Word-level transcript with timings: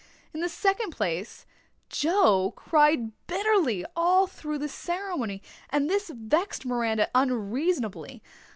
In 0.33 0.39
the 0.39 0.49
second 0.49 0.89
place, 0.89 1.45
Joe 1.87 2.53
cried 2.55 3.11
bitterly 3.27 3.85
all 3.95 4.25
through 4.25 4.57
the 4.57 4.67
ceremony, 4.67 5.43
and 5.69 5.87
this 5.91 6.09
vexed 6.15 6.65
Miranda 6.65 7.07
unreasonably. 7.13 8.23